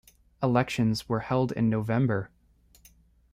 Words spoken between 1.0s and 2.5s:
were held in November.